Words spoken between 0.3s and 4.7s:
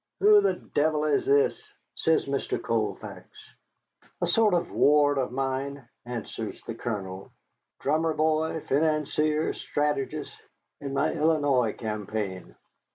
the devil is this?" says Mr. Colfax. "A sort